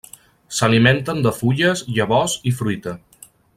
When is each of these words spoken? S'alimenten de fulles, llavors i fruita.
S'alimenten 0.59 1.21
de 1.27 1.33
fulles, 1.41 1.85
llavors 1.99 2.37
i 2.53 2.55
fruita. 2.63 2.97